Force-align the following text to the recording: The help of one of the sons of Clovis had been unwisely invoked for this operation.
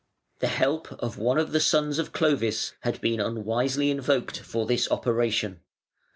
The 0.39 0.47
help 0.47 0.91
of 0.93 1.19
one 1.19 1.37
of 1.37 1.51
the 1.51 1.59
sons 1.59 1.99
of 1.99 2.11
Clovis 2.11 2.73
had 2.79 2.99
been 3.01 3.19
unwisely 3.19 3.91
invoked 3.91 4.39
for 4.39 4.65
this 4.65 4.89
operation. 4.89 5.59